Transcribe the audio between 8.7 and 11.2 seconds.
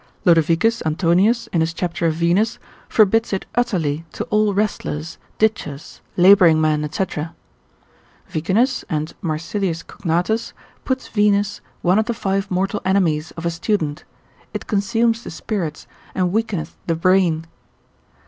and Marsilius Cognatus puts